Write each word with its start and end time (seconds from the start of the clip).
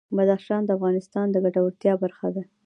بدخشان 0.17 0.61
د 0.65 0.69
افغانانو 0.77 1.33
د 1.33 1.37
ګټورتیا 1.45 1.93
برخه 2.03 2.27
ده. 2.35 2.43